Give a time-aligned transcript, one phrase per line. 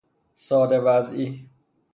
[0.35, 1.49] ساده وضعی